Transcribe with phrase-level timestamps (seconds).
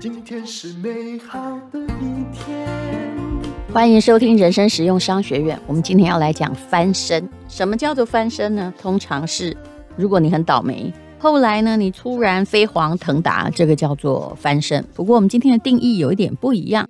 [0.00, 2.68] 今天是美好的一天。
[3.72, 5.60] 欢迎收听人生实用商学院。
[5.66, 7.28] 我们今天要来讲翻身。
[7.48, 8.72] 什么叫做翻身呢？
[8.78, 9.56] 通常是
[9.96, 14.84] 如果你很倒霉，后来呢你突然飞黄腾达，这个叫做翻身。
[14.94, 16.88] 不过我们今天的定义有一点不一样，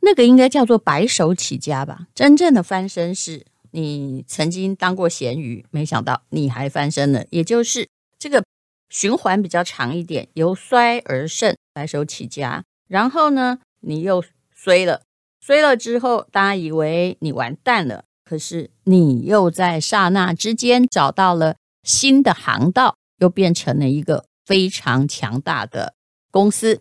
[0.00, 2.06] 那个应该叫做白手起家吧。
[2.14, 7.86] 真正的翻身是你曾经当过咸鱼，没想到你还翻身了，也就是
[8.18, 8.42] 这个。
[8.88, 12.64] 循环比较长一点，由衰而盛，白手起家。
[12.88, 15.02] 然后呢，你又衰了，
[15.40, 25.94] 衰了之后，大家以为你完蛋了，可是你又在刹那之间找到了新的航道，又变成了一个非常强大的
[26.30, 26.80] 公司。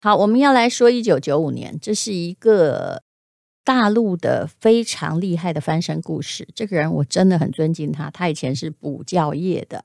[0.00, 3.02] 好，我们要来说一九九五年，这是一个
[3.62, 6.48] 大陆的非常厉害的翻身故事。
[6.56, 9.84] 这个人我真的很尊敬他，他以前是补教业的。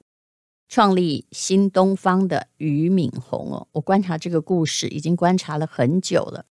[0.68, 6.46] 创立新东方的俞敏洪哦，我观察这个故事已经观察了很久了。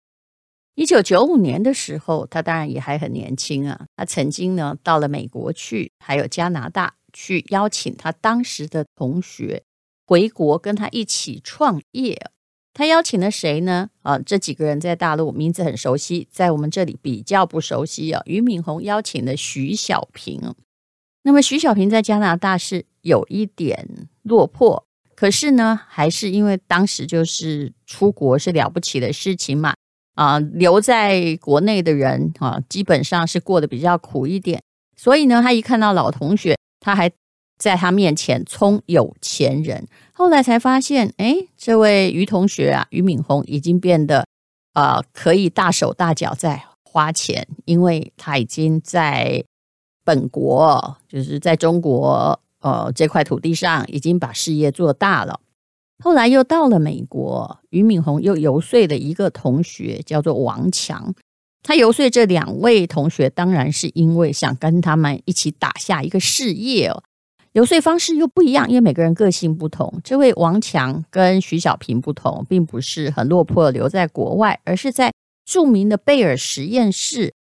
[0.77, 3.86] 一九九五年的时候，他当然也还很年轻啊。
[3.97, 9.62] 他曾经呢到了美国去，还有加拿大去邀请他当时的同学
[10.06, 12.31] 回国跟他一起创业。
[12.72, 13.91] 他邀请了谁呢？
[14.03, 18.20] 啊，这几个人在大陆名字很熟悉，在我们这里比较不熟悉啊。
[18.27, 20.55] 俞敏洪邀请了徐小平。
[21.27, 23.89] 那么徐小平在加拿大是有一点
[24.22, 24.86] 落魄，
[25.17, 29.75] 可是呢，还是因为当时就是出国是了不起的事情嘛，
[30.16, 34.62] 啊，留在国内的人啊，基本上是过得比较苦一点，
[34.98, 37.11] 所以呢，他一看到老同学，他还
[37.59, 44.27] 在他面前充有钱人，后来才发现，哎，这位于同学啊，俞敏洪已经变得
[44.75, 49.42] 啊，可以大手大脚在花钱，因为他已经在。
[50.05, 55.41] 本国就是在中国，呃，这块土地上已经把事业做大了。
[56.02, 61.15] 后来又到了美国，俞敏洪又游说的一个同学叫做王强。
[61.62, 67.03] 他游说这两位同学，当然是因为想跟他们一起打下一个事业哦。
[67.53, 70.00] 游说方式又不一样，因为每个人个性不同。
[70.03, 75.12] 这位王强跟徐小平不同，并不是很落魄留在国外，而是在
[75.47, 77.32] 著名的贝尔实验室。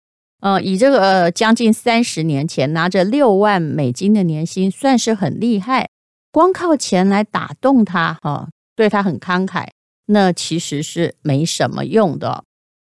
[0.44, 5.88] 呃，以这个、将近三十年前拿着六万美金的年薪，算是很厉害。
[6.30, 9.68] 光靠钱来打动他，哈、对他很慷慨，
[10.04, 12.44] 那其实是没什么用的。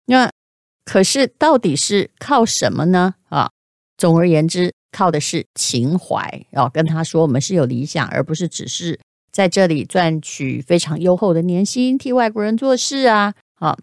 [0.07, 0.31] 那
[0.85, 3.15] 可是到底是靠什么呢？
[3.31, 3.51] 啊，
[3.99, 6.47] 总而言之，靠的是情怀。
[6.53, 9.01] 哦，跟他说，我们是有理想，而不是只是
[9.33, 13.77] 在这里赚取非常优厚的年薪，替外国人做事啊，啊。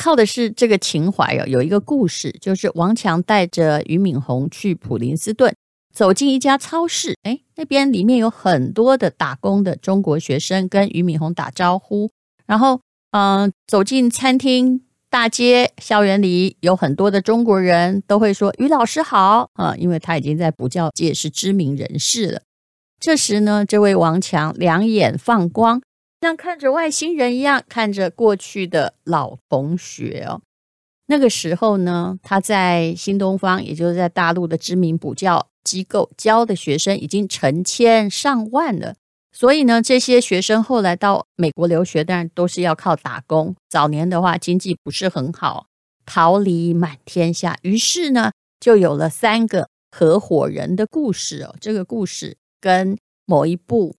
[0.00, 1.46] 靠的是这个情怀哦。
[1.46, 5.54] 有一个故事，就是王强带着俞敏洪去普林斯顿，
[5.94, 12.10] 走进一家超市，哎，那边里面有很多的打工的中国学生，跟俞敏洪打招呼。
[12.46, 22.40] 然后，嗯、走进餐厅、大街、校园里，有很多的中国人都会说“俞老师好”啊，因为他已经在补教界是知名人士了。
[22.98, 25.82] 这时呢，这位王强两眼放光。
[26.20, 30.42] 像看着外星人一样看着过去的老同学哦，
[31.06, 38.94] 那个时候呢，他在新东方，也就是在大陆的知名补教机构教的学生已经成千上万了。
[39.32, 43.54] 所以呢，这些学生后来到美国留学，当然都是要靠打工。
[43.70, 45.68] 早年的话，经济不是很好，
[46.04, 47.56] 桃李满天下。
[47.62, 51.56] 于是呢，就有了三个合伙人的故事哦。
[51.60, 53.94] 这个故事跟某一部。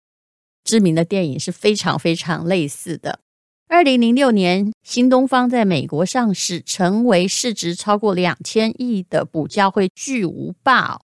[0.72, 3.20] 知名的电影是非常非常类似的。
[3.68, 11.02] 二零零六年，新东方在美国上市，成为市值超过两千亿的补教会巨无霸。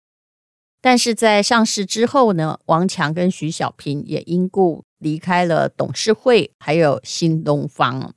[0.81, 8.15] 但是在上市之后呢，王强跟徐小平也因故离开了董事会，还有新东方。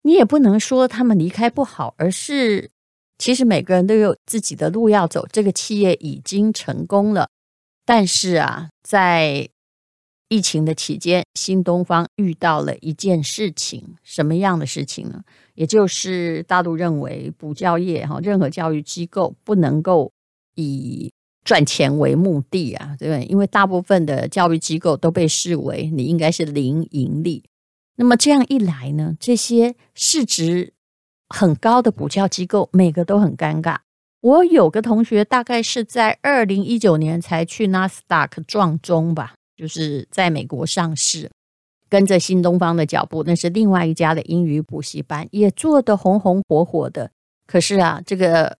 [0.00, 2.70] 你也不能说他们离开不好，而是
[3.18, 5.26] 其实每个人都有自己的路要走。
[5.30, 7.28] 这个企业已经成功了，
[7.84, 9.50] 但是啊，在
[10.32, 15.22] 疫情的期间，新东方遇到了一件事情，什么样的事情呢？
[15.52, 20.10] 也就是大陆认为补教业哈，任何教育机构不能够
[20.54, 21.12] 以
[21.44, 23.26] 赚钱为目的啊，对不对？
[23.26, 27.44] 因为大部分的教育机构都被视为你应该是零盈利。
[27.96, 30.72] 那么这样一来呢，这些市值
[31.28, 33.80] 很高的补教机构每个都很尴尬。
[34.22, 39.34] 我有个同学大概是在二零一九年才去纳斯达克撞钟吧。
[39.62, 41.30] 就是在美国上市，
[41.88, 47.12] 跟着新东方的脚步，那是另外一家的英语补习班，也做得红红火火的。
[47.46, 48.58] 可是啊，这个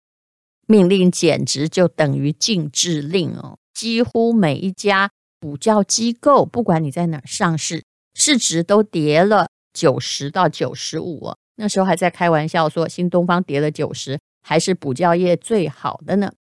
[0.69, 5.11] 命令简直就等于禁制令哦，几乎每一家
[5.41, 7.83] 补教机构，不管你在哪上市，
[8.15, 11.35] 市值都跌了九十到九十五。
[11.57, 16.33] 那时候还在开玩笑说，新东方跌了九十，还是补教业最好的呢。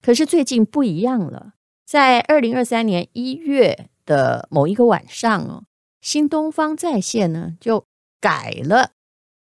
[0.00, 1.54] 可是最近不一样了，
[1.84, 5.64] 在二零二三年一月的某一个晚上哦，
[6.00, 7.84] 新东方在线呢就
[8.20, 8.92] 改了，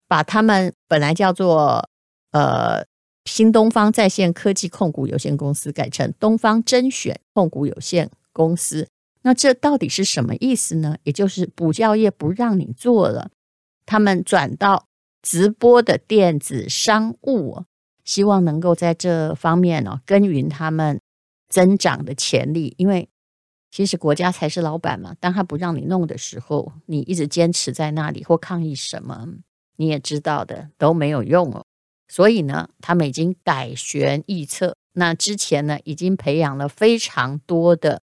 [0.09, 1.89] 把他们本来叫做
[2.31, 2.87] 呃
[3.25, 8.89] 新东方在线科技控股有限公司改成东方甄选控股有限公司。
[9.25, 10.97] 那这到底是什么意思呢？
[11.05, 13.31] 也就是补教业不让你做了，
[13.87, 14.87] 他们转到
[15.23, 17.63] 直播的电子商务，
[18.05, 21.01] 希望能够在这方面呢耕耘他们
[21.49, 22.75] 增长的潜力。
[22.79, 23.09] 因为
[23.73, 29.27] 其实国家才是老板嘛，当他不让你弄的时候，你一直坚持在那里或抗议什么，
[29.77, 31.65] 你也知道的都没有用哦。
[32.07, 34.77] 所以呢，他们已经改弦易辙。
[34.93, 38.03] 那之前呢，已经培养了非常多的。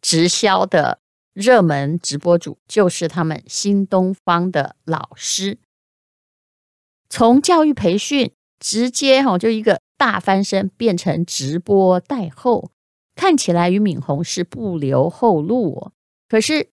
[0.00, 1.00] 直销的
[1.32, 5.58] 热门直播主就是他们新东方的老师，
[7.08, 8.30] 从教育培训
[8.60, 12.70] 直接哈就一个大翻身，变成直播带货，
[13.18, 15.92] 看起来俞敏洪是不留后路哦。
[16.28, 16.68] 可是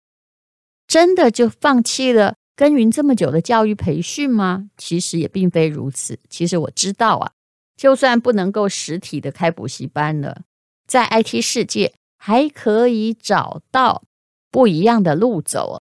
[0.87, 4.69] 真的就放弃了耕耘这么久的教育培训吗？
[4.77, 6.19] 其实也并非如此。
[6.29, 7.31] 其实我知道啊，
[7.75, 10.43] 就算不能够实体的开补习班了，
[10.87, 11.93] 在 IT 世界。
[12.17, 14.01] 还可以找到
[14.49, 15.83] 不一样的路走。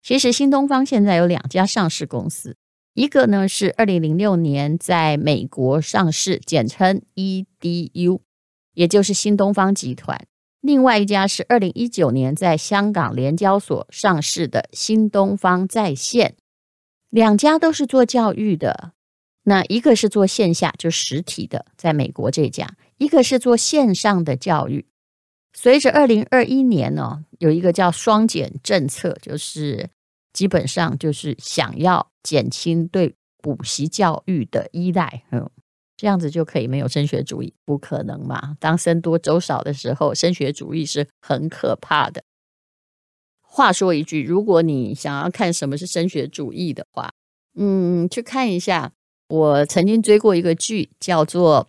[0.00, 2.56] 其实新东方现在有两家上市公司，
[2.94, 8.20] 一个呢是二零零六年在美国上市，简称 EDU，
[8.74, 10.16] 也就是新东方集团；
[10.60, 16.36] 另外一家是二零一九年在香港联交所上市的新东方在线。
[17.08, 18.92] 两家都是做教育的，
[19.42, 22.66] 那一个是做线下，就实体的，在美国这家；
[22.98, 24.86] 一个是做线上的教育。
[25.52, 29.90] 随着二零二一年呢、有一个叫双减政策，就是
[30.32, 35.50] 基本上就是想要减轻对补习教育的依赖，嗯，
[36.00, 37.52] 这样子就可以没有升学主义？
[37.66, 38.56] 不可能嘛！
[38.58, 42.22] 当僧多粥少的时候，升学主义是很可怕的。
[43.42, 47.12] 话说一句，如果你想要看什么是升学主义的话，
[47.54, 48.92] 嗯，去看一下，
[49.28, 51.68] 我曾经追过一个剧，叫做。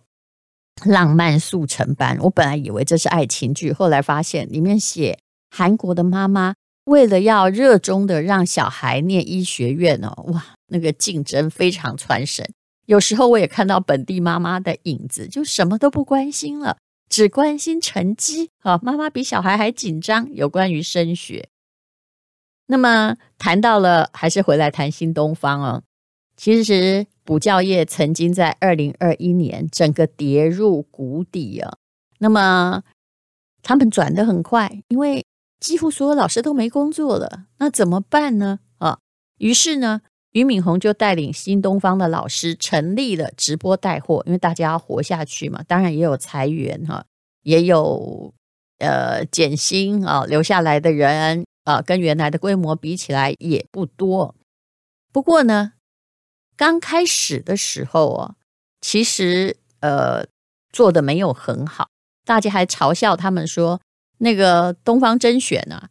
[0.86, 5.18] 浪漫速成班，我本来以为这是爱情剧，后来发现里面写
[5.50, 6.54] 韩国的妈妈
[6.86, 12.50] 为了要热衷的让小孩念医学院哦，哇，那个竞争非常传神。
[12.92, 16.76] 有时候我也看到本地妈妈的影子，就什么都不关心了，
[17.08, 18.78] 只关心成绩啊。
[18.82, 21.48] 妈妈比小孩还紧张，有关于升学。
[22.66, 25.82] 那么谈到了，还是回来谈新东方哦。
[26.36, 27.06] 其实。
[27.24, 31.76] 补教业曾经在二零二一年整个跌入谷底啊，
[32.18, 32.82] 那么
[33.62, 35.24] 他们转得很快，因为
[35.60, 38.58] 几乎所有老师都没工作了，那怎么办呢？
[38.78, 38.98] 啊，
[39.38, 40.00] 于是呢，
[40.32, 47.04] 俞敏洪就带领新东方的老师成立了直播带货，因为大家要活下去嘛，当然也有裁员哈，
[47.42, 48.34] 也有
[48.78, 54.34] 呃减薪啊，留下来的人啊，跟原来的规模比起来也不多，
[55.12, 55.72] 不过呢。
[56.54, 58.34] 刚开始的时候啊，
[58.80, 60.24] 其实呃
[60.70, 61.88] 做的没有很好，
[62.24, 63.80] 大家还嘲笑他们说，
[64.18, 65.88] 那个东方甄选啊，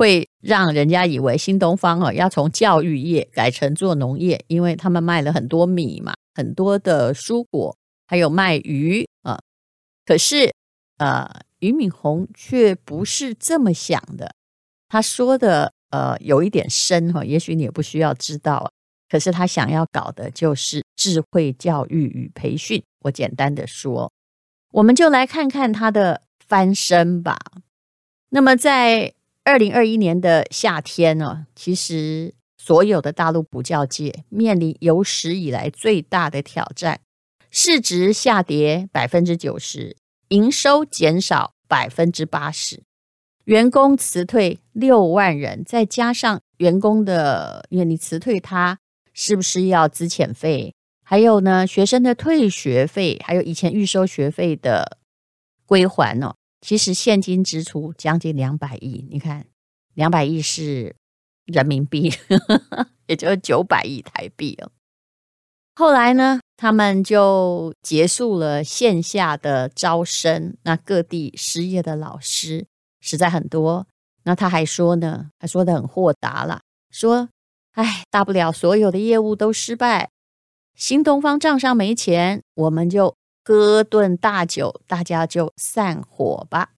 [0.00, 7.76] 会让人家以为新东方啊要从教育业改成做农业，因为他们卖了很多米嘛，很多的蔬果，
[8.06, 9.38] 还有卖鱼啊。
[10.06, 10.54] 可是
[10.96, 11.28] 呃，
[11.58, 14.34] 俞敏洪却不是这么想的，
[14.88, 18.72] 他说的呃有一点深哈，也许你也不需要知道。
[19.06, 22.82] 可是他想要搞的就是智慧教育与培训。
[23.00, 24.10] 我简单的说，
[24.72, 27.36] 我们就来看看他的翻身吧。
[28.30, 29.12] 那么在
[29.50, 37.00] 二零二一年的夏天呢，其实所有的大陆补教界面临有史以来最大的挑战，
[37.50, 39.96] 市值下跌百分之九十，
[40.28, 42.84] 营收减少百分之八十，
[43.46, 48.78] 员工辞退六万人，再加上员工的，因为你辞退他。
[49.12, 50.72] 是不是要资遣费？
[51.02, 54.98] 还有呢，学生的退学费，还有以前预收学费的
[55.66, 56.36] 归还呢、哦？
[56.60, 59.06] 其实现金支出将近两百亿。
[59.10, 59.46] 你看，
[59.94, 60.94] 两百亿是
[61.44, 62.12] 人民币，
[63.06, 64.70] 也就是九百亿台币哦。
[65.74, 70.56] 后来呢，他们就结束了线下的招生。
[70.62, 72.66] 那各地失业的老师
[73.00, 73.86] 实在很多。
[74.24, 77.28] 那他还说呢，还说的很豁达了，说。
[77.74, 80.10] 哎，大不了所有的业务都失败，
[80.74, 83.14] 新东方账上没钱，我们就
[83.44, 86.70] 喝顿大酒，大家就散伙吧。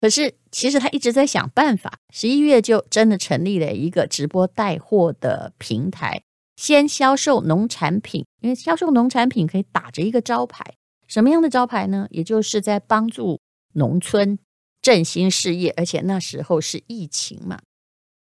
[0.00, 6.22] 可是其实他一直在想办法，十一月就真的成立了一个直播带货的平台，
[6.56, 10.74] 先销售农产品，因为销售农产品可以打着一个招牌，
[11.06, 12.08] 什么样的招牌呢？
[12.10, 13.40] 也就是在帮助
[13.74, 14.36] 农村
[14.80, 17.60] 振兴事业，而且那时候是疫情嘛。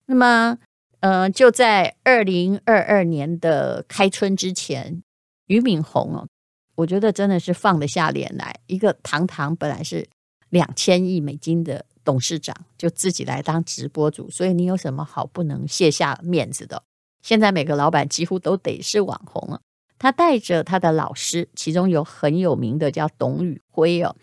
[0.05, 0.57] 那么，
[1.01, 5.03] 呃，就在二零二二年的开春之前，
[5.47, 6.27] 俞敏洪哦，
[6.75, 10.07] 我觉得真的是放得下脸来，一个堂堂本来是
[10.49, 16.83] 两千亿美金的董事长，就自己来当直播主，所以你有什么好不能卸下面子的？
[17.21, 19.61] 现在每个老板几乎都得是网红了。
[19.97, 24.15] 他带着他的老师，其中有很有名的叫董宇辉哦，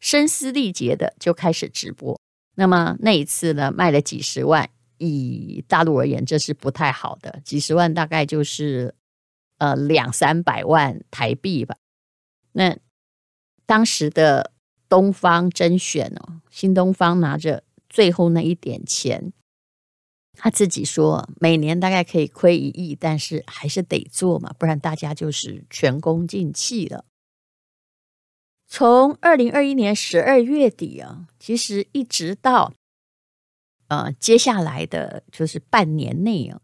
[0.00, 2.18] 声嘶力竭的就开始直播。
[2.56, 4.68] 那么那一次呢，卖了几十万。
[5.00, 7.40] 以大陆而言，这是不太好的。
[7.44, 8.92] 几十万大概就是
[9.58, 11.76] 呃两三百万台币吧。
[12.52, 12.76] 那
[13.66, 14.52] 当时的
[14.88, 19.32] 东方甄选哦，新东方拿着最后那一点钱，
[20.34, 27.04] 他自己说每年大概可以亏一亿，但是还是得做嘛，不然大家就是前功尽弃了。
[28.66, 32.72] 从二零二一年十二月底啊，其实一直到。
[33.88, 36.60] 呃，接下来的就是半年内啊，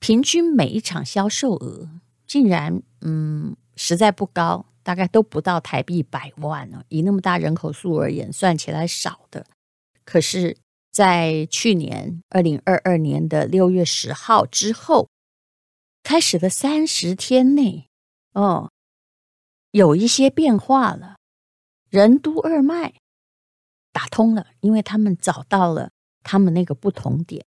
[0.00, 1.88] 平均每一场销售额
[2.26, 6.84] 竟然嗯实在不高，大概都不到台币百万哦。
[6.88, 9.44] 以那么大人口数而言，算起来少的。
[10.04, 10.56] 可是，
[10.92, 15.08] 在去年二零二二年的六月十号之后，
[16.04, 17.88] 开始的三十天内
[18.32, 18.70] 哦，
[19.72, 21.16] 有一些变化了。
[21.90, 22.94] 任督二脉
[23.90, 25.90] 打通了，因为他们找到了。
[26.28, 27.46] 他们那个不同点，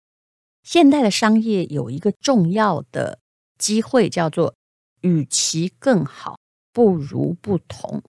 [0.63, 3.19] 现代的商业有一个重要的
[3.59, 4.55] 机会，叫做
[5.01, 6.39] 与其更好，
[6.79, 8.05] 不如不同。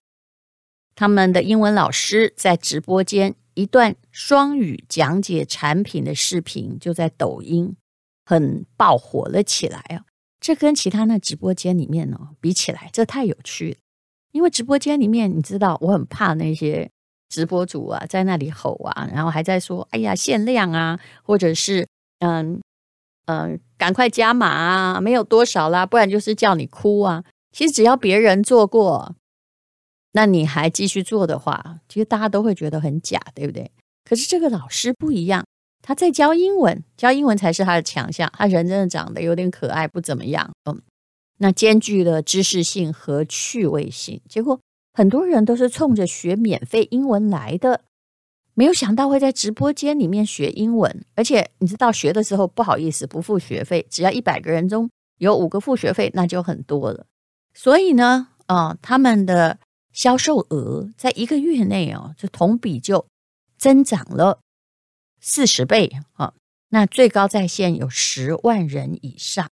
[0.94, 7.74] 他们的英文老师在直播间一段双语讲解产品的视频，就在抖音
[8.24, 10.06] 很爆火了起来啊！
[10.38, 13.76] 这跟其他那直播间里面呢比起来，这太有趣了。
[14.30, 16.88] 因为直播间里面，你知道，我很怕那些。
[17.28, 21.88] 直播主啊，在那里吼啊，然后还在说：“哎呀，限量啊，或者是
[22.20, 22.60] 嗯
[23.26, 29.14] 嗯，赶快加码啊，没有多少啦，不然就是叫你哭啊。”其实只要别人做过，
[30.12, 33.70] 那你还继续做的话，其实大家都会觉得很假，对不对？
[34.04, 35.44] 可是这个老师不一样，
[35.82, 38.32] 他在教英文，教英文才是他的强项。
[38.36, 40.80] 他人真的长得有点可爱，不怎么样，嗯，
[41.38, 44.60] 那兼具了知识性和趣味性，结果。
[44.92, 47.82] 很多人都是冲着学免费英文来的，
[48.54, 57.06] 没有想到会在直播间里面学英文，而且你知道学的时候不好意思不付学费，只要一百个人中有五个付学费，那就很多了。
[57.54, 59.58] 所以呢，啊，他们的
[59.92, 63.06] 销售额在一个月内哦，就同比就
[63.58, 64.40] 增长了
[65.20, 66.34] 四十倍啊，
[66.68, 69.50] 那最高在线有十万人以上，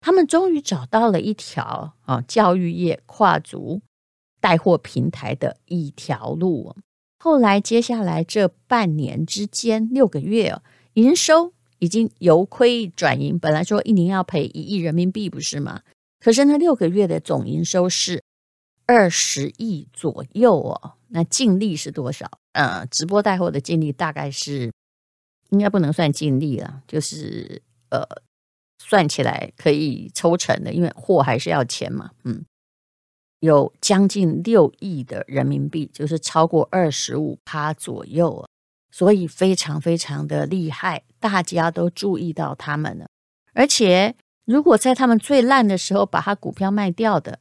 [0.00, 3.82] 他们终于找到了一条啊教育业跨足。
[4.42, 6.74] 带货平台的一条路，
[7.18, 10.58] 后来接下来这半年之间六个月，
[10.94, 13.38] 营收已经由亏转盈。
[13.38, 15.82] 本来说一年要赔一亿人民币，不是吗？
[16.20, 18.22] 可是那六个月的总营收是
[18.86, 20.92] 二十亿左右哦。
[21.08, 22.30] 那净利是多少？
[22.52, 24.70] 呃，直播带货的净利大概是
[25.48, 28.06] 应该不能算净利了，就是呃，
[28.78, 32.44] 算起来可以抽成的，因为货还是要钱嘛，嗯。
[33.40, 38.46] 有将近六亿的人民币，就是超过二十五趴左右啊，
[38.90, 43.06] 所以非常非常的厉害，大家都注意到他们了。
[43.54, 44.14] 而且，
[44.50, 47.38] 如果在他们最烂的时候把他股票卖掉的，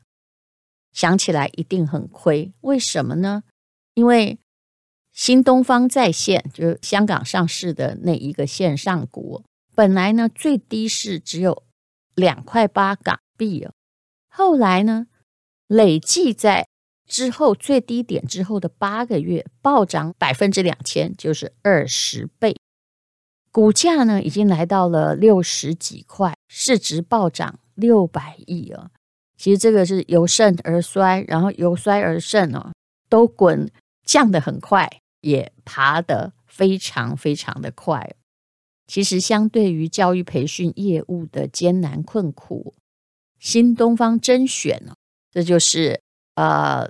[0.94, 2.54] 想起来一定很亏。
[2.62, 3.42] 为什么呢？
[3.96, 4.38] 因为
[5.12, 11.63] 新东方在线就是香港上市的那一个线上股，本来呢最低是只有
[12.13, 13.74] 两块八港币哦，
[14.30, 15.08] 后来呢，
[15.66, 16.68] 累计在
[17.08, 22.56] 之后最低点之后的八个月暴涨百分之两千，就是二十倍，
[23.51, 28.91] 股价呢已经来到了六十几块，市值暴涨六百亿哦。
[29.38, 32.74] 其实这个是由盛而衰，然后由衰而盛哦，
[33.08, 33.72] 都滚
[34.06, 38.15] 降得很快，也爬得非常非常的快。
[38.86, 42.74] 其实相对于教育培训业务的艰难困苦，
[43.39, 44.94] 新东方甄选呢。
[45.32, 46.01] 这就是
[46.36, 46.89] 呃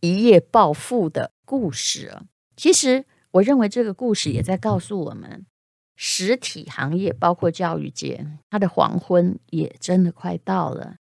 [0.00, 2.22] 一夜暴富的故事啊！
[2.56, 5.44] 其实我认为这个故事也在告诉我们，
[5.96, 10.96] 实体行业包括教育界，它的黄昏也真的快到了。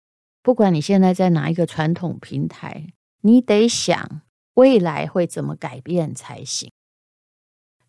[0.41, 4.21] 不管你现在在哪一个传统平台，你得想
[4.55, 6.71] 未来会怎么改变才行。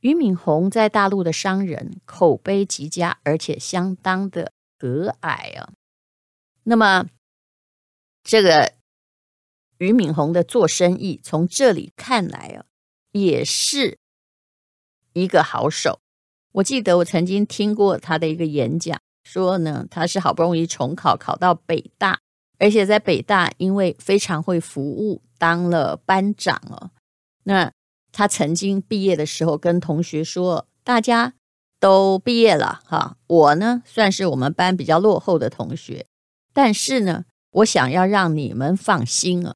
[0.00, 5.72] 俞敏洪在大陆的商人口碑极佳，而且相当的和蔼啊。
[6.64, 7.06] 那么，
[8.22, 8.74] 这个
[9.78, 12.64] 俞敏洪的做生意，从这里看来啊，
[13.12, 13.98] 也是
[15.12, 16.00] 一个好手。
[16.52, 22.18] 我记得我曾经听过他的一个演讲，说呢，他是好不容易重考考到北大，
[22.58, 26.90] 而且在北大因为非常会服务，当了班长哦。
[27.44, 27.70] 那
[28.12, 31.34] 他曾经毕业的时候跟同学说：“大家
[31.78, 36.06] 都毕业了哈，我呢算是我们班比较落后的同学，
[36.52, 39.54] 但是呢，我想要让你们放心啊，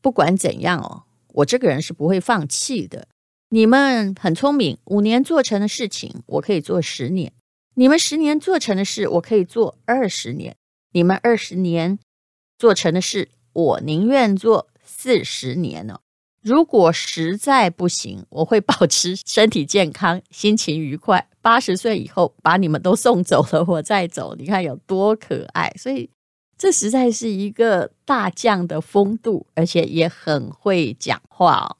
[0.00, 1.04] 不管怎样哦，
[1.34, 3.06] 我这个人是不会放弃的。
[3.48, 7.30] 你们很聪明，五年做成的事情，我可以做十年；
[7.74, 10.54] 你们十年做成的事，我可以做二十年；
[10.92, 11.98] 你们二十年
[12.58, 16.00] 做成的事，我宁愿做四十年呢。”
[16.42, 21.28] 如果实在不行，我会保持身体健康、心情愉快。
[21.40, 25.72] 八十岁以后把你们都送走了，我再走，你看有多可爱。
[25.76, 26.08] 所以
[26.56, 31.76] 这实在是一个大将的风度，而且也很会讲话哦。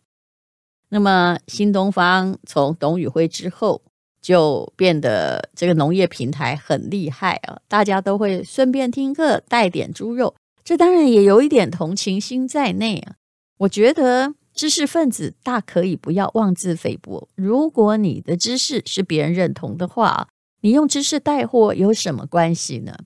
[0.89, 3.83] 那么新东方从董宇辉之后
[4.21, 10.35] 就变得这个农业平台很厉害啊，大家都会顺便听课，带点猪肉。
[10.65, 13.17] 这当然也有一点同情心在内啊。
[13.59, 14.35] 我觉得。
[14.57, 17.29] 知识分子大可以不要妄自菲薄。
[17.35, 20.29] 如果你的知识是别人认同的话，
[20.63, 22.97] 你用知识带货有什么关系呢？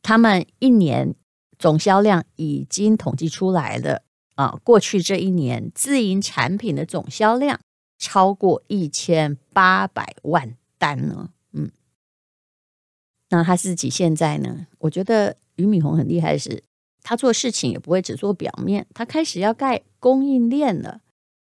[0.00, 1.14] 他们一年
[1.58, 4.00] 总销量已经统计出来了
[4.36, 7.58] 啊，过去这一年自营产品的总销量
[7.98, 11.30] 超过一千八百万单呢。
[11.52, 11.72] 嗯，
[13.30, 14.68] 那他自己现在呢？
[14.78, 16.62] 我觉得俞敏洪很厉害的是。
[17.08, 21.02] 他做事情也不会只做表面，他开始要盖供应链了。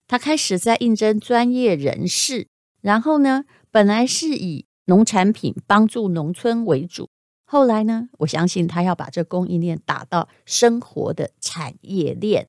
[0.07, 2.47] 他开始在应征专业人士，
[2.83, 7.09] 然后呢，本来是以农产品帮助农村为主，
[7.47, 12.47] 后来呢，我相信他要把这供应链打到生活的产业链。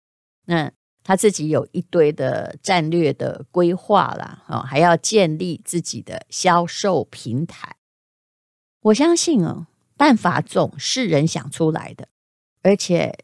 [0.47, 0.71] 那
[1.03, 7.77] 他自己有一堆的战略的规划啦，哦，还要建立自己的销售平台。
[8.81, 12.07] 我相信哦，办法总是人想出来的。
[12.61, 13.17] 而且，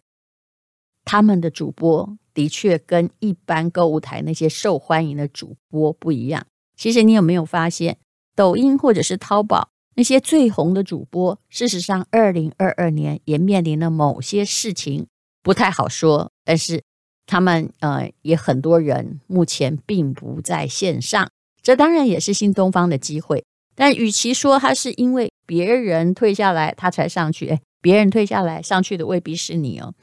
[1.03, 6.45] 他们的主播的确跟一般购物台那些受欢迎的主播不一样。
[6.77, 7.97] 其实，你有没有发现，
[8.36, 15.07] 抖音或者是淘宝那些最红的主播，事实上，二零二二年也面临了某些事情，
[15.41, 16.31] 不太好说。
[16.45, 16.83] 但是，
[17.25, 21.29] 他们呃，也很多人目前并不在线上，
[21.62, 23.43] 这当然也是新东方的机会。
[23.75, 27.62] 但与其说他是因为别人退下来，他才上去，哎。
[27.83, 29.93] 别人退下来上去的未必是你哦，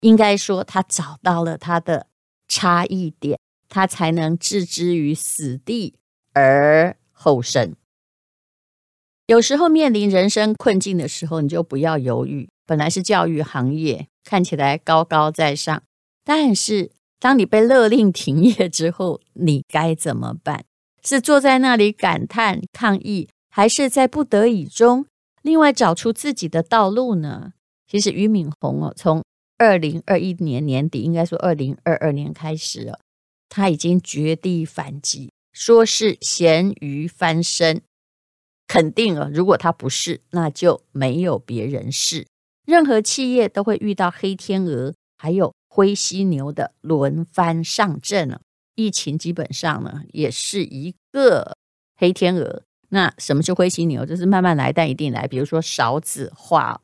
[0.00, 2.06] 应该说他找到了他的
[2.48, 5.96] 差异点，他才能置之于死地
[6.32, 7.74] 而后生。
[9.26, 12.48] 有时候面临人生困境的时候，你就不要犹豫。
[12.64, 15.82] 本来是教育行业，看起来高高在上，
[16.28, 20.62] 但是当你被勒令停业之后，你该怎么办？
[21.02, 25.06] 是坐在那里感叹抗议，还是在不得已中？
[25.40, 27.54] 另外找出自己的道路呢？
[27.90, 29.24] 其实俞敏洪哦，从
[29.56, 33.00] 二零二一年年底，应该说二零二二年开始了，
[33.48, 37.80] 他已经绝地反击，说是咸鱼翻身，
[38.66, 39.30] 肯定了。
[39.30, 42.26] 如果他不是，那就没有别人是。
[42.66, 48.40] 任何企业都会遇到黑天鹅，还有灰犀牛的轮番上阵了。
[48.74, 51.56] 疫情基本上呢，也是一个
[51.96, 52.62] 黑天鹅。
[52.90, 54.06] 那什么是灰犀牛？
[54.06, 55.26] 就是慢慢来，但一定来。
[55.26, 56.80] 比如说少子化，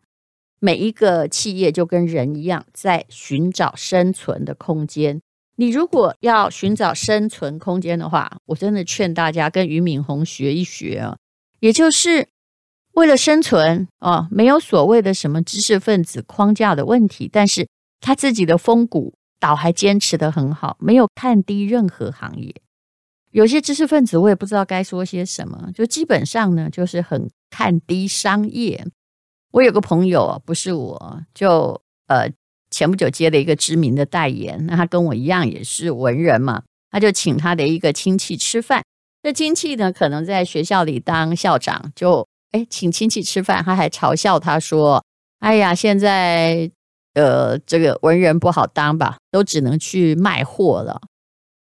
[0.61, 5.20] 每一个企业就跟人一样，在寻找生存的空间。
[5.57, 11.16] 你如果要寻找生存空间的话，我真的劝大家跟俞敏洪学一学啊，
[11.61, 12.29] 也就是
[12.94, 17.68] 为了生存啊，没有所谓的什么知识分子框架的问题，但是
[18.05, 22.55] 他自己的风骨倒还坚持得很好，没有看低任何行业。
[23.31, 28.87] 有些知识分子，我也不知道该说些什么，就基本上呢，就是很看低商业。
[29.53, 32.31] 我有个朋友，不是我，就呃
[32.71, 38.83] 前不久接了一个知名的代言，那他跟我一样也是文人嘛，他就请他的一个亲戚吃饭。
[39.23, 45.03] 这亲戚呢，可能在学校里当校长，就哎请亲戚吃饭，他还嘲笑他说
[45.40, 46.71] ：“哎呀，现在
[47.14, 51.00] 呃这个文人不好当吧，都只能去卖货了。”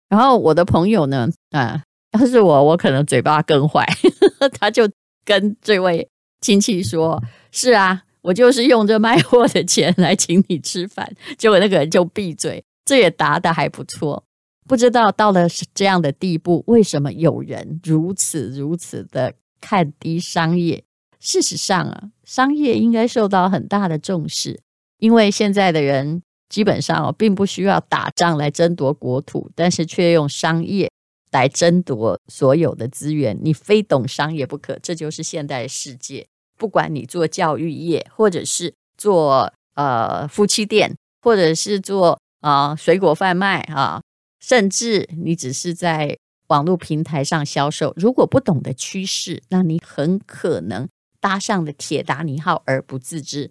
[0.09, 3.87] 然后我的朋友呢，啊，要是我，我可能嘴巴更坏，
[4.61, 4.89] 他就
[5.25, 6.07] 跟这位
[6.41, 14.25] 亲戚说：“是啊，我就是用这卖货的钱来请你吃饭。”结果那个人就闭嘴，这也答得还不错。
[14.69, 20.85] 不知道到了这样的地步，为什么有人如此如此的看低商业？
[21.19, 24.61] 事实上啊，商业应该受到很大的重视，
[25.03, 30.89] 因为现在的人基本上，并不需要打仗来争夺国土，但是却用商业
[31.33, 33.37] 来争夺所有的资源。
[33.43, 36.25] 你非懂商业不可，这就是现代世界。
[36.57, 44.01] 不管你做教育业，或者是做呃夫妻店，或者是做啊、呃、水果贩卖啊。
[44.39, 50.89] 甚至你只是在网络平台上销售，如果不懂得趋势，那你很可能
[51.19, 53.51] 搭上了铁达尼号而不自知。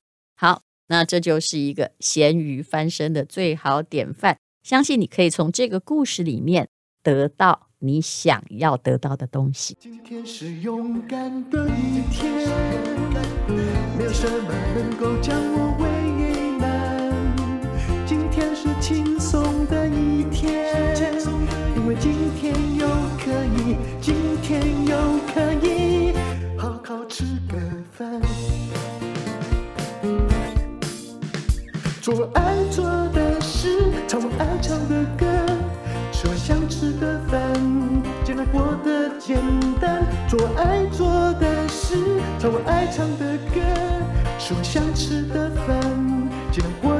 [0.92, 4.36] 那这就是一个咸鱼翻身的最好典范。
[4.62, 6.68] 相信你可以从这个故事里面
[7.02, 9.78] 得到你想要得到的东西。
[9.80, 12.30] 今天是勇敢的一天，
[13.98, 15.51] 没有什么能够将
[39.32, 39.40] 简
[39.80, 40.04] 单。
[40.28, 41.08] 做爱做
[41.40, 41.96] 的事，
[42.38, 43.62] 唱我爱唱的歌，
[44.38, 45.80] 吃我想吃的饭，
[46.52, 47.00] 尽量过